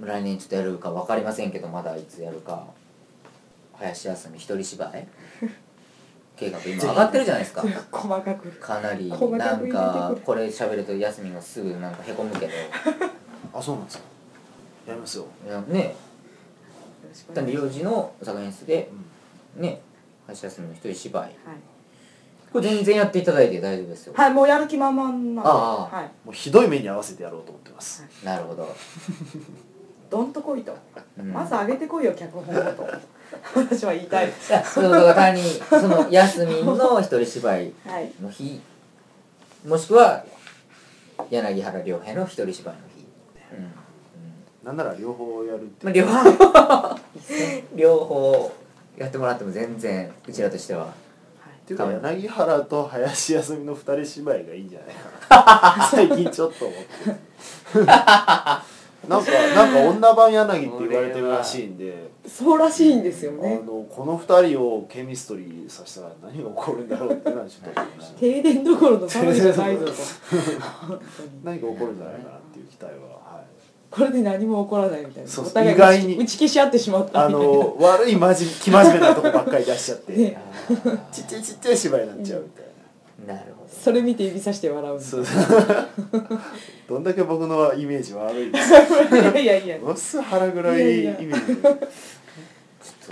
[0.00, 2.66] 来年ちょっとやるか分かりませんけどまだいつやるか。
[3.74, 5.08] 林家み一人芝居。
[6.36, 7.62] 計画今上がってるじゃないですか。
[7.92, 8.50] 細かく。
[8.52, 9.16] かなりな
[9.56, 12.52] んかこれ喋ると休みがすぐなんかへこむけど。
[13.52, 14.04] あそうなんですか。
[14.88, 15.94] やりますよ、いやね。
[17.34, 18.90] だ領事の作演室で
[19.56, 19.62] うん。
[19.62, 19.80] ね。
[20.26, 21.22] 林家みの一人芝居。
[21.22, 21.32] はい、
[22.52, 24.14] これ全然やっていただいて大丈夫ですよ。
[24.16, 25.40] はい、もうやる気満々なんで。
[25.44, 28.68] ああはい、もうひどい目に合わせてやろうと思ってます、なるほど、
[30.10, 30.74] どんとこいと、
[31.18, 31.32] うん。
[31.32, 32.88] まず上げてこいよ脚本をと。
[33.54, 34.28] 私は言いたい。
[34.28, 38.12] い やそうだから単にその休みの一人芝居はい。
[38.20, 38.60] の日
[39.64, 40.24] もしくは
[41.30, 43.06] 柳原良平の一人芝居の日、
[43.52, 43.64] うん。
[43.64, 43.72] うん。
[44.64, 45.84] なんなら両方やるって。
[45.84, 46.98] まあ、両方。
[47.76, 48.52] 両方
[48.96, 50.92] やってもらっても全然うちらとしては
[51.74, 54.88] っていうか柳原と林休みの二人芝居がいいんじゃない
[55.28, 55.86] かな。
[55.90, 57.86] 最近ちょっと思って
[59.08, 62.10] なんかなんか女版柳って言われてるらしいんで。
[62.26, 68.18] そうらしいんですよあねのこの二人をケミストリーさせたら何が起こるんだろうっていうのはちょっと思いました。
[68.20, 69.92] 停電どころの騒ぎじゃないぞと。
[71.42, 73.00] 何が起こるんじゃないかなっていう期待は、はい、
[73.90, 75.28] これで何も起こらないみたいな。
[75.28, 75.52] そうそう。
[75.52, 76.16] お互い意外に。
[76.18, 77.48] 打ち消し合ってしまったあみたいな。
[77.48, 80.38] の悪いまじ生真面目なとこばっかり出しちゃって、ね。
[81.12, 82.64] ちっちゃいちっちゃい芝居になっちゃうみたい
[83.26, 83.34] な。
[83.34, 83.70] なるほど。
[83.70, 85.26] それ見て指さして笑うみたそいう。
[86.88, 89.78] どんだけ僕のイメージ悪いですかないやいやいや。
[89.78, 91.56] ものすごい腹黒いイメージ。
[91.56, 91.66] ち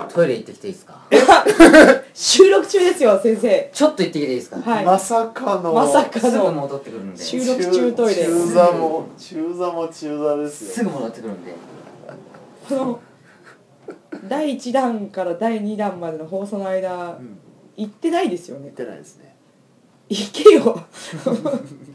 [0.01, 1.07] ょっとトイレ行ってきていいですか？
[2.21, 3.71] 収録中ですよ先生。
[3.73, 4.85] ちょっと言ってきていいですか、はい。
[4.85, 5.73] まさかの。
[5.73, 7.25] まさかすぐの戻ってくるんで。
[7.25, 8.25] 収録中トイレ。
[8.25, 10.71] 中座も中座も中座ですよ。
[10.73, 11.55] すぐ戻ってくるんで。
[12.69, 13.01] この
[14.25, 17.39] 第1弾から第2弾までの放送の間うん。
[17.77, 18.63] 行ってないですよね。
[18.65, 19.37] 言ってないですね。
[20.09, 20.87] 行けよ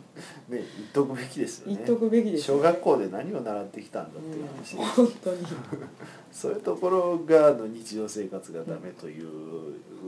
[0.49, 1.75] ね言っとくべきですよね。
[1.75, 5.37] 言っとくべきです小学校で何を習ってきたんだっていう話です、本当に。
[6.31, 9.27] そういうところがあの日常生活がダメという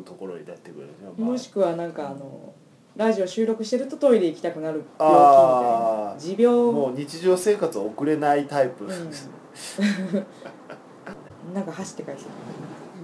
[0.03, 1.29] ところになってくるんですよ、まあ。
[1.31, 2.53] もしくはなんかあの
[2.95, 5.25] ラジオ収録してるとトイレ行きたくなる病気みたい
[6.13, 6.15] な。
[6.17, 6.55] 持病。
[6.73, 8.91] もう日常生活を送れないタイプ、うん。
[11.53, 12.25] なんか走って帰ってき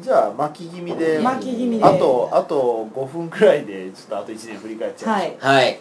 [0.02, 1.20] じゃあ巻き気味で。
[1.20, 1.84] 巻き気味で。
[1.84, 5.20] あとあと5分くらいでちょっとあと1年振り返っちたゃう。
[5.20, 5.38] はい。
[5.40, 5.80] はい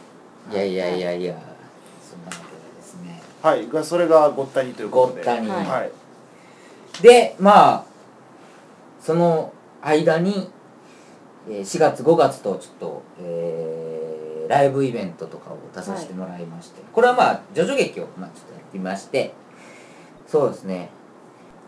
[0.51, 1.35] いやいやいやいや。
[2.03, 3.23] そんなわけでですね。
[3.43, 5.15] はい、がそれがごったにということで。
[5.15, 5.49] ごったに。
[5.49, 5.67] はい。
[5.67, 5.91] はい
[7.03, 7.85] でまあ
[9.01, 10.51] その間に
[11.49, 19.33] えー4月5月とちょっと、えーライブイベントとかを出させてもらいまして、これはまあ叙々劇をまあちょっとやってみまして。
[20.27, 20.91] そうですね。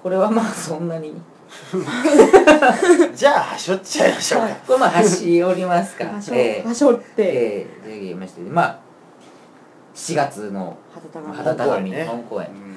[0.02, 1.14] これはまあそんなに
[3.14, 4.56] じゃあはしょっちゃいましょうか、はい。
[4.66, 6.04] これまあ端折りますか。
[6.04, 6.60] はしょえ。
[6.60, 6.64] っ
[7.14, 7.22] て。
[7.22, 8.40] えー、ぜひ言いまして。
[8.42, 8.78] まあ
[9.94, 12.48] 7月の肌たが肌鏡ね本公演。
[12.48, 12.76] うん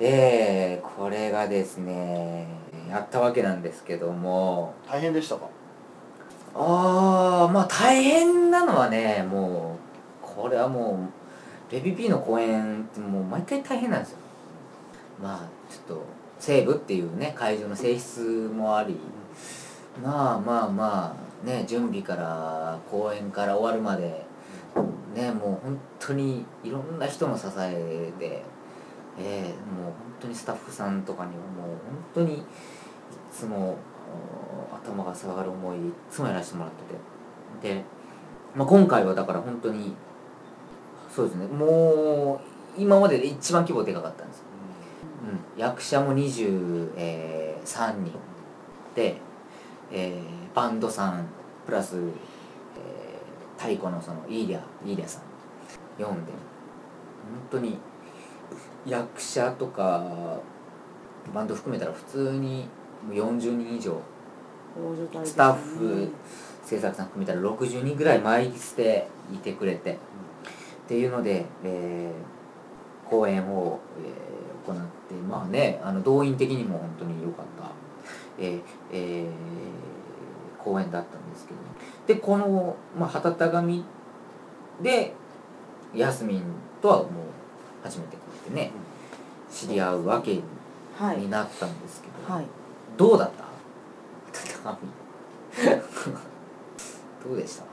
[0.00, 2.48] えー、これがですね
[2.90, 4.74] やったわけなんですけども。
[4.90, 5.46] 大変でしたか？
[6.56, 9.76] ああまあ大変なのはねも
[10.22, 11.08] うこれはも
[11.70, 14.18] うレビピーの公演ってもう毎回大変なんですよ。
[15.22, 15.38] まあ
[15.72, 16.02] ちょっと
[16.38, 18.96] 西部っていうね会場の性質もあり
[20.02, 24.24] まあまあまあね準備から公演から終わるまで
[25.14, 28.42] ねもう本当にいろんな人の支えで、
[29.18, 31.76] えーもう本当にスタッフさんとかにはもう
[32.14, 32.42] 本当にい
[33.30, 33.76] つも
[34.72, 37.74] 頭が下がる思いいつもやらせてもらってて。
[37.74, 37.82] で、
[38.54, 39.94] まあ、今回はだから本当に
[41.14, 42.40] そうですねも
[42.76, 44.44] う今までで一番規模でかかったんですよ、
[45.56, 48.12] 役者も23、えー3人
[48.94, 49.16] で、
[49.90, 51.26] えーバンドさん
[51.66, 52.10] プラス、えー
[53.56, 55.22] 太鼓のそのイーリャイーリャさん
[55.98, 56.32] 読んで。
[57.50, 57.78] 本当に
[58.86, 60.38] 役者とか
[61.34, 62.68] バンド含めたら普通に
[63.08, 63.98] もう40人以上。
[65.24, 66.12] スタッフ
[66.64, 69.92] 制作さん含めたら60人ぐらい毎日でいてくれて。
[69.92, 69.96] っ
[70.86, 74.34] ていうので、えー公演を、えー
[74.66, 74.93] 行って
[75.28, 77.70] まあねあの動員的にも本当に良かった、
[78.38, 78.60] えー
[78.92, 79.28] えー
[80.62, 81.58] 公演だったんですけど
[82.06, 83.84] でこの、まあ、旗た神
[84.80, 85.12] で
[85.94, 86.42] ヤスミン
[86.80, 87.06] とはもう
[87.82, 88.70] 初めてこうやってね
[89.50, 90.40] 知り合うわけ
[90.98, 92.46] はいになったんですけど、はい。
[92.96, 93.30] どうだっ
[94.64, 94.64] た？
[97.28, 97.64] どうでした？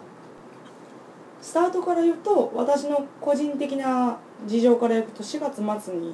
[1.41, 6.13] スタートから言うと私の個人的な事情から言うと4月末に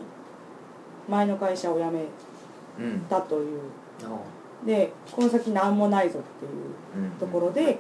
[1.08, 2.06] 前の会社を辞め
[2.80, 3.62] うんたという。
[4.04, 7.78] あでこの先何もないぞっていううんところで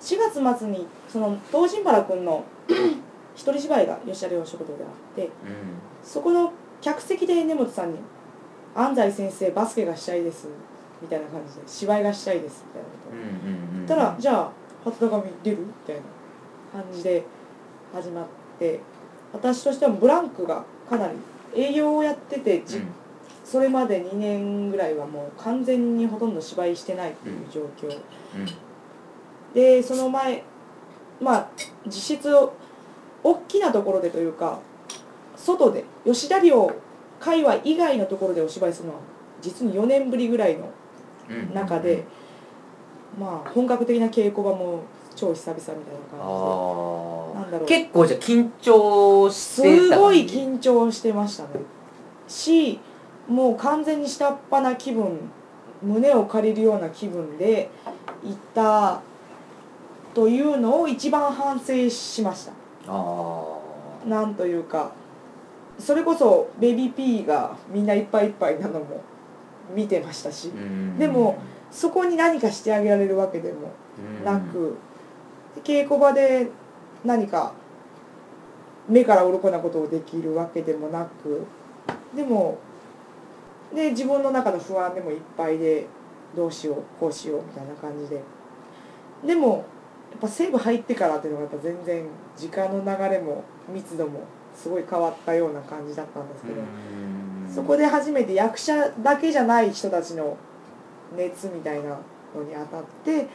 [0.00, 2.44] 4月末にその東神原君の
[3.34, 5.30] 一人芝居が吉田寮食堂であってうん。
[6.02, 7.98] そこの客席で根本さんに
[8.74, 10.48] 「安西先生バスケがしたいです」
[11.00, 13.10] みたいな感じで「芝居がしたいです」みたいなこと。
[13.10, 13.74] をうんうんうん。
[13.76, 14.50] 言ったら「じゃあ
[14.84, 17.24] 初鏡出る?」みたいな感じで
[17.94, 18.26] 始まっ
[18.58, 18.80] て
[19.32, 21.14] 私としてはブランクがかなり
[21.56, 22.82] 営業をやっててじ
[23.44, 27.86] それまで2年ぐらいはもう完全にほとんど芝居してないっていう状況。
[27.86, 28.46] うん。
[29.54, 30.42] でその前
[31.20, 31.48] まあ
[31.86, 32.28] 実質
[33.22, 34.58] 大きなところでというか
[35.36, 36.74] 外で吉田寮
[37.20, 39.00] 界隈以外のところでお芝居するのは
[39.40, 40.70] 実に4年ぶりぐらいの
[41.28, 41.54] うん。
[41.54, 42.04] 中で、
[43.18, 44.82] まあ本格的な稽古場も
[45.14, 45.92] 超久々みたいな感じで
[47.56, 47.68] だろう。
[47.68, 51.48] 結構じゃあ緊張してたすごい緊張してましたね。
[52.28, 52.78] し
[53.28, 55.18] もう完全に下っ端な気分
[55.82, 57.70] 胸を借りるような気分で
[58.22, 59.00] 行った
[60.14, 62.52] というのを一番反省しました。
[62.88, 63.44] あ
[64.04, 64.92] あなんというか
[65.78, 69.02] それこそベビー P がみんないっぱいいっぱいなのも
[69.74, 70.48] 見てましたし。
[70.48, 70.98] うん。
[70.98, 71.38] でも
[71.70, 73.72] そこに何かしてあげられるわけでも
[74.20, 74.24] うん。
[74.24, 74.76] なく
[75.64, 76.48] 稽古場で
[77.04, 77.52] 何か
[78.88, 81.44] 目から鱗なことをできるわけでもなく
[82.14, 82.58] でも
[83.74, 85.86] で自分の中の不安でもいっぱいで
[86.34, 88.22] どうしようこうしようみたいな感じで。
[89.26, 89.64] でも
[90.10, 92.06] やっぱ西部入ってからっていうのがやっぱ全然
[92.36, 94.20] 時間の流れも密度も
[94.54, 97.52] すごい変わったような感じだったんですけど、うん。
[97.52, 100.36] そこで初めて役者だけじゃない人たちの
[101.16, 101.90] 熱みたいな
[102.34, 103.28] のに当たって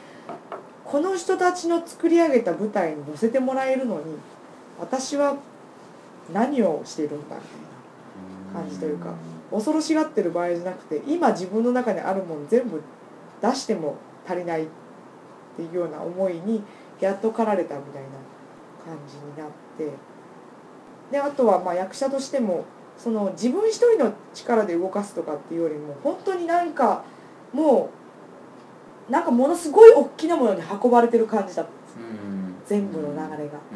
[0.86, 4.16] この人たちの作り上げた舞台に乗せてもらえるのに
[4.80, 5.38] 私は
[6.34, 9.14] 何をしているんだみたいな感じというか
[9.52, 12.82] 恐ろしがってる場合じゃなくて今自分の中にあるもの全部
[13.42, 14.68] 出しても足りないっ
[15.56, 16.64] ていうような思いに
[17.00, 18.10] やっと駆られたみたいな
[18.86, 19.92] 感じになって
[21.12, 22.66] であとはまあ役者としても
[22.98, 27.04] その自分一人の力で動かすとかっていうよりも本当になんか
[27.52, 28.01] もう
[29.12, 32.56] なんかものすごい大きなものに運ばれてる感じだったうん。
[32.66, 33.60] 全部の流れが。
[33.72, 33.76] う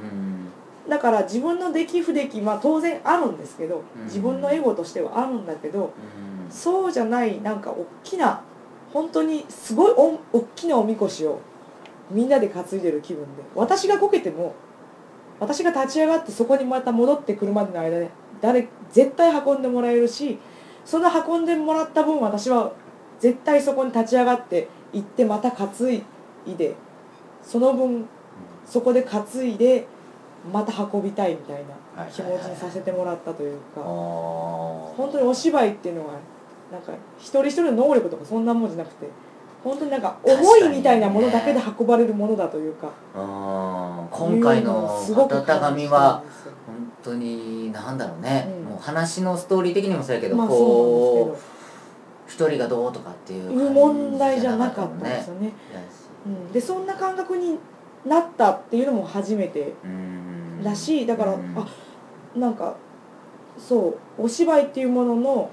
[0.87, 0.89] ん。
[0.89, 4.05] だから自分の出来不出来まあ当然あるんですけどうん。
[4.05, 6.51] 自分のエゴとしてはあるんだけどうん。
[6.51, 8.41] そうじゃないなんか大きな
[8.93, 11.41] 本当にすごいお大きなおみこしを
[12.09, 14.55] みんなで担いでる気分で私がこけても
[15.39, 20.39] 私が立ち上がってそこにまた戻ってくるまでの間で誰絶対運んでもらえるし
[20.85, 22.71] その運んでもらった分私は
[23.19, 26.03] 絶対そこに立ち上がって行ってまた担い
[26.55, 26.75] で
[27.43, 28.05] その分
[28.65, 29.87] そこで担いで
[30.51, 31.63] また運びたいみたい
[31.97, 33.81] な気持ちにさせてもらったというか。
[33.81, 36.13] 本本当にお芝居っていうのは
[36.71, 39.07] なんか一人一人の能力とかそんなもんじゃなくて
[39.63, 42.91] 本当になんか思いみたいなものだけで運ばれるものだというか。
[43.13, 46.23] 今回のすごく温かみは
[46.67, 48.69] 本当になんだろうね、うん。
[48.69, 51.54] もう話のストーリー的にもそうやけど、まあこそう
[52.27, 55.09] 一人がどうとかっていう問題じゃなかったんね。
[55.09, 55.53] ですよね、
[56.25, 57.57] うん、でそんな感覚に
[58.05, 60.63] なったっていうのも初めてうん。
[60.63, 61.55] だしだから、うん。
[61.57, 61.67] あ
[62.35, 62.75] なんか
[63.57, 65.49] そうお芝居っていうものの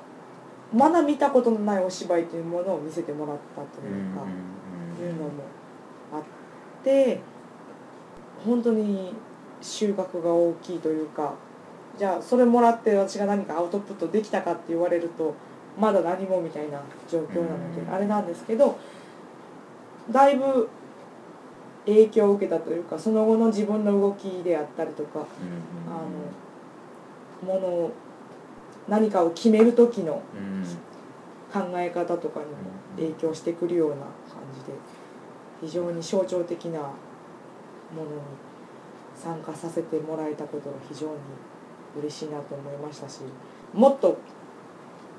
[0.72, 4.22] まだ見たことのないお芝居っていうものを見せてもらったというか、
[5.00, 5.30] いうのも
[6.12, 6.22] あっ
[6.82, 7.20] て
[8.44, 9.14] 本当に
[9.60, 11.34] 収穫が大きいというか
[11.98, 15.34] じゃあそれもらって私が何かアウトプットできたかって言われると
[15.78, 16.80] まだ何もみたいな
[17.10, 17.94] 状況なのでうん。
[17.94, 18.78] あれなんですけど
[20.10, 20.68] だいぶ
[21.86, 25.26] 影響を受けたというかその後の自分の動きであったりとか
[25.86, 27.92] あのものを
[28.88, 30.64] 何かを決める時のうん
[31.52, 32.52] 考え方とかにも
[32.96, 34.06] 影響してくるような感
[34.58, 34.72] じで
[35.60, 38.16] 非常に象徴的なものに
[39.14, 41.12] 参加させてもらえたことが非常に
[42.00, 43.20] 嬉しいなと思いましたし
[43.74, 44.18] もっと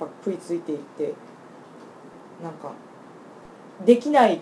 [0.05, 1.13] ぱ食いついていって
[2.43, 2.71] なんか
[3.85, 4.39] できない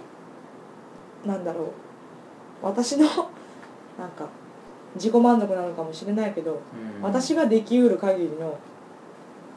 [1.25, 1.65] なんだろう。
[2.63, 3.05] 私の
[3.97, 4.27] なんか
[4.95, 6.59] 自己満足なのかもしれないけど
[6.99, 7.01] うん。
[7.01, 8.57] 私ができうる限りの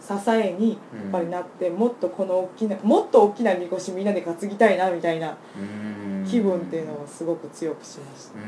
[0.01, 6.25] 支えにやうんっぱりなってもっとこの大きなもっと大きなみこしみんなで担ぎたいなみたいなうん。
[6.27, 8.39] 気分っていうのをすごく強くしました。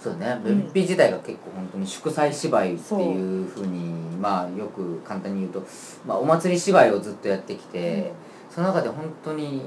[0.00, 0.44] うんそうね、うん。
[0.44, 5.62] ベッピー自体が結構本当に祝祭芝居っていうふうにまあよく簡単に言うと、
[6.06, 8.12] まあ、お祭り芝居をずっとやってきて、
[8.48, 9.62] その中で本当に、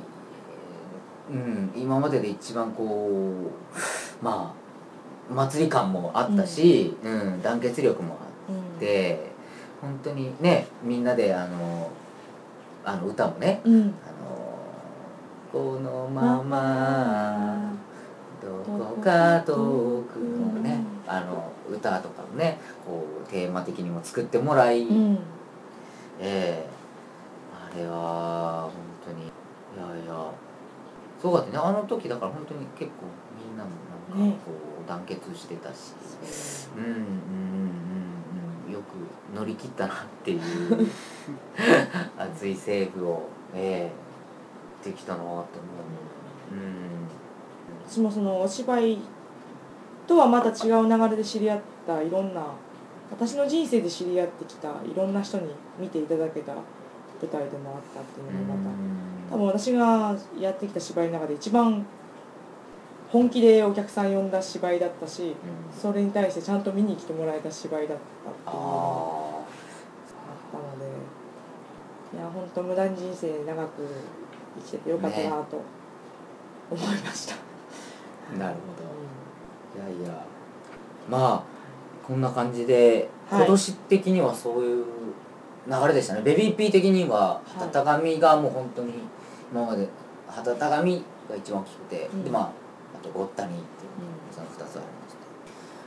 [1.30, 3.52] うん、今までで一番こ
[4.22, 4.56] うま
[5.30, 7.42] あ祭り感もあったし、うん。
[7.42, 8.58] 団結力もあうん。
[8.58, 9.32] って
[9.82, 11.92] 本当にねみんなであの
[12.84, 13.82] あの歌もねうん。
[13.82, 13.94] あの
[15.52, 17.72] このまま
[18.42, 20.03] どこか遠
[21.14, 25.20] あの歌とかもねこうテーマ的にも作ってもらい、うん。
[26.20, 26.70] ええ
[27.54, 28.72] あれは本
[29.06, 30.32] 当にいやいや
[31.20, 33.70] すごかったねあの時だから本当に結構みんなも
[34.10, 34.52] なんかこ
[34.86, 35.94] う団結してたし、
[36.78, 36.82] う。
[36.82, 37.06] んうんうんうん
[38.68, 40.40] うんよく乗り切ったなっていう
[42.18, 43.92] 熱い政負をえ
[44.84, 45.46] えできたなと思う。
[46.52, 47.04] うん。
[47.88, 48.98] 私もそのお芝居
[50.08, 52.46] とはまた違う流れで知り合ったいろんな
[53.12, 56.62] 私の人生で知り合ってきたいろんな人に見ていただけた舞
[57.32, 58.72] 台でもあったっていうのもま
[59.30, 61.86] た多分私がやってきた芝居の中で一番
[63.10, 65.36] 本気でお客さん呼んだ芝居だったしうん。
[65.80, 69.46] それに対してちゃんと見に来てもらえた芝居だったっていうのがああっ
[70.52, 70.86] たので
[72.18, 73.88] いや本当無駄に人生長く
[74.60, 75.62] 生きててよかったなと
[76.72, 78.93] 思いました、あなるほど
[79.76, 80.26] いやいや。
[81.10, 81.54] まあ
[82.06, 83.40] こんな感じで、はい。
[83.40, 84.86] 今年的にはそういう
[85.68, 86.22] 流れでしたね。
[86.22, 87.60] ベビーピー的にははい。
[87.60, 88.94] 旗紙がもう本当に
[89.52, 89.88] 今まで
[90.28, 92.24] 旗紙が一番大きくて、うん。
[92.24, 92.52] でまあ
[92.96, 95.24] あとゴッタニっていううんその2つありまして。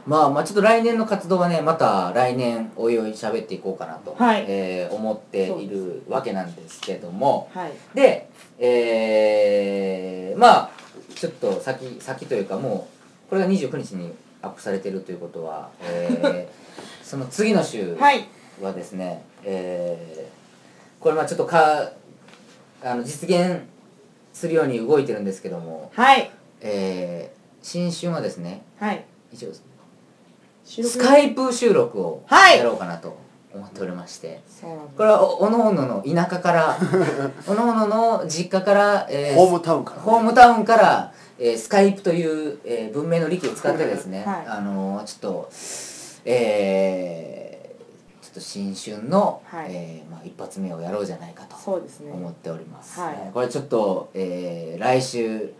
[0.07, 4.45] まあまあちょっと来年の活動はねまた来年おいおい喋っていこうかなと、はい。
[4.49, 7.51] えー思っているわけなんですけども。
[7.53, 7.72] はい。
[7.95, 8.28] で
[8.59, 10.70] えー、まあ
[11.14, 12.96] ちょっと先先というかもう
[13.29, 14.12] これが29日に
[14.43, 16.66] アップされてるということは、えー
[17.03, 18.27] その次の週はい。
[18.61, 20.37] はですね、えー
[21.03, 21.93] これまあちょっとか
[22.83, 23.61] あの実現
[24.33, 26.31] するように動いてるんですけども、はい。
[26.61, 29.05] えー新春はですねはい。
[29.33, 29.51] 一応
[30.83, 32.59] スカイプ収録をはい。
[32.59, 33.16] やろうかなと
[33.55, 34.41] 思っておりまして、
[34.97, 36.77] これはおおのおのの田舎から
[37.49, 39.97] おのおのの実家から、えホームタウンから。
[39.99, 44.47] ねホームタウンから、えースカイプという、えー文明の利器を使ってですね、はい。
[44.47, 45.51] あのーちょっと
[46.24, 49.68] えーちょっと新春の、はい。
[49.70, 51.57] えーまあ、一発目をやろうじゃないかと
[52.12, 53.30] 思っております、はい。
[53.32, 55.53] これちょっと、えー来週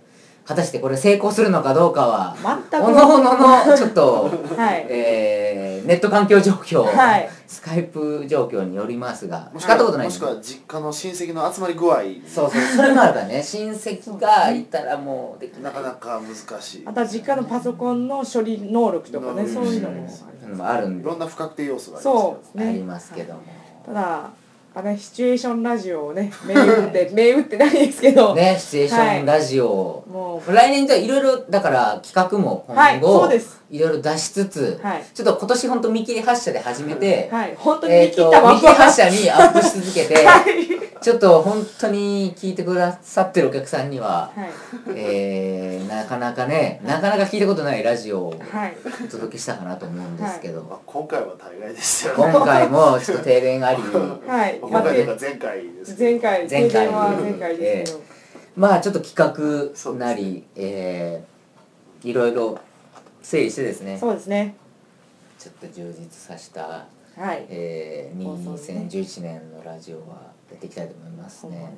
[0.47, 2.37] 果たしてこれ成功するのかどうかは
[2.71, 2.85] 全く。
[2.85, 4.87] おのおののちょっと、 はい。
[4.89, 7.29] えーネット環境状況、はい。
[7.47, 11.99] スカイプ状況によりますがもしったことないもしくは実家の親戚の集まり具合。
[12.27, 13.41] そうそうそれもあるからね。
[13.43, 16.83] 親戚がいたらもうできなかなか難しい。
[16.85, 19.91] あとは実家のパソコンの処理能力とかねうんそういうの
[20.57, 22.59] もあるんいでろんな不確定要素がありますそう。
[22.59, 22.69] ね。
[22.69, 23.41] ありますけども、
[23.85, 24.31] ただ
[24.79, 30.53] あれシチュエーションラジオをね銘打って 銘打ってないですけど、ねシチュエーションラジオを、もう。
[30.53, 35.05] 来年じゃいろいろだから企画も今後、はいいろいろ出しつつ、はい。
[35.15, 44.51] ちょっと今年本当見切り発車で始めて、はい本当に見切った見切り発車にアップし続けて、 はいちょっと本当に聞いてくださってるお客さんには、はい。
[44.97, 48.77] えーなかなかねなかなか聞いたことないラジオをはい。
[49.05, 52.33] お届けしたかなと思うんですけど、まあ、今回は大概でしたよね。
[52.33, 53.83] 今回もちょっと停電あり
[54.27, 54.59] はい。
[54.61, 58.05] 今回というか前回です前回前回前回ですけど、
[58.57, 62.59] まあちょっと企画なり、えーいろいろ
[63.23, 63.97] 整理してですね。
[63.97, 64.57] そうですね。
[65.39, 66.63] ちょっと充実させた、
[67.17, 67.47] はい。
[67.49, 71.75] えー、放送ですね2011年のラジオはやっていきたいと思いますね。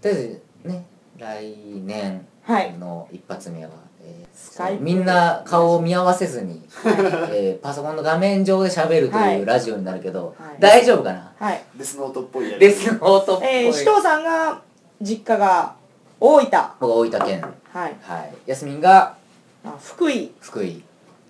[0.00, 0.84] とりあえずね
[1.18, 2.72] 来年はい。
[2.72, 3.70] の一発目は、
[4.02, 9.38] えースカイプみんな顔を見合わせずに、えーパソコンの画面上で喋るとはい。
[9.38, 10.56] いうラジオになるけど、はい。
[10.58, 11.32] 大丈夫かな？
[11.38, 11.62] はい。
[11.76, 14.60] デスノートっぽいやりレスノートっぽい、えー、首藤さんが
[15.00, 15.74] 実家が
[16.18, 16.50] 大分。
[16.50, 17.38] は僕は大分県。
[17.38, 17.42] い。
[17.74, 17.96] はい。
[18.46, 19.16] ヤスミンが
[19.64, 20.32] あ福井。
[20.40, 20.82] 福井。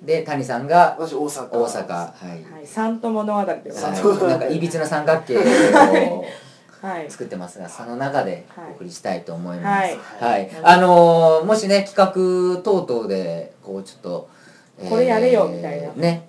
[0.03, 1.49] で谷さんが私大阪。
[1.51, 1.95] 大阪。
[1.95, 2.67] はい、はい。
[2.67, 4.07] 三都物語でございます。
[4.07, 5.45] はい、なんかいびつな三角形をは
[5.99, 6.23] い
[7.09, 8.67] 作ってますがその中ではい。
[8.71, 9.97] お送りしたいと思います。
[10.23, 10.39] はい。
[10.39, 11.97] はい、あのーもしね企
[12.57, 14.29] 画等々でこうちょっと、
[14.81, 15.93] えーこれやれよみたいな。
[15.95, 16.29] ね。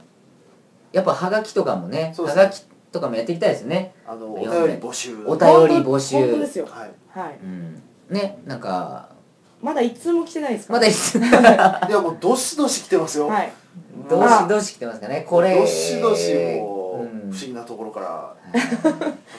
[0.91, 3.93] やっぱはがきとかもねはがきとかもやっていきたいですね。
[4.07, 4.49] あのお便り
[4.81, 5.15] 募集。
[5.25, 5.49] お便
[5.79, 6.17] り募集。
[6.17, 6.67] 本当ですよ。
[6.69, 6.91] はい。
[7.19, 7.37] はい。
[7.41, 7.81] うん。
[8.09, 9.09] ねなんか
[9.61, 10.73] まだ一通も来てないですか？
[10.73, 13.51] まだいつ いやもうどしどし来てますよ、はい。
[14.09, 15.55] どうしどうし来てますかねこれ。
[15.59, 17.31] どしどしもううん。
[17.31, 18.35] 不思議なところから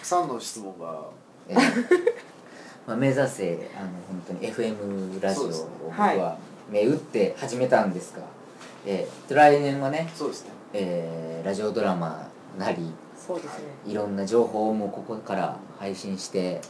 [0.05, 1.00] くさんの質問が。
[1.48, 1.59] えー
[2.86, 5.46] まあ、目指せあの本当に FM ラジオを
[5.86, 6.36] 僕は
[6.70, 8.20] 目打って始めたんですが、
[8.84, 10.50] えー来年はね、そうですね。
[10.74, 12.26] えーラジオドラマ
[12.59, 13.64] なりそうですね。
[13.86, 16.61] いろんな情報もここから配信して、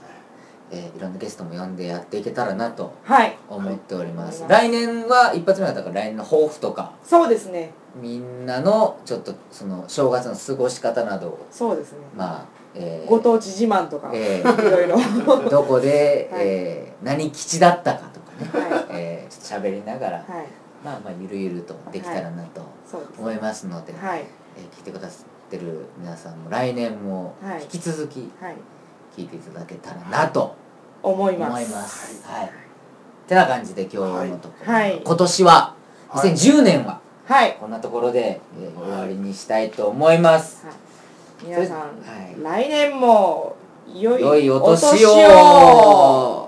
[0.71, 3.37] えーいろんなゲストも呼んでやっていけたらなとはい。
[3.51, 4.51] 思っております、はい。
[4.53, 7.73] 来年は一発目だったから来年の抱負とかそうですね。
[7.97, 11.99] みんなのちょっとその正月の過ごし方などをそうですね。
[12.17, 12.45] まあ、
[12.75, 13.09] えー。
[13.09, 14.71] ご当地自慢とかいえー。
[14.71, 14.97] ろいろ。
[14.97, 16.47] は どこで、 はい。
[16.47, 18.99] えー何基地だったかとかね、い。
[18.99, 20.25] えーちょっと喋りながら、はい。
[20.83, 22.63] まあまあゆるゆるとできたらなと
[23.19, 24.21] 思いますので、はい。
[24.57, 27.63] えー聞いてくださってる皆さんも来年もはい。
[27.63, 28.57] 引き続きはい。
[29.17, 30.55] 聞いていただけたらなと
[31.03, 32.25] 思い思ます。
[32.27, 32.51] はい。
[33.29, 33.91] てな感じで今
[34.23, 35.03] 日のところ、はい。
[35.05, 35.75] 今年は
[36.09, 36.33] はい。
[36.33, 37.57] 2010年ははい。
[37.61, 40.67] こんなところで、えー終わりにしたいと思います。
[41.45, 41.87] 皆さん、は
[42.37, 42.43] い。
[42.43, 43.57] 来年も
[43.95, 46.44] 良いお年おを